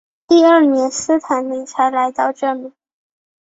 [0.27, 2.73] 第二年斯坦利才来到这里。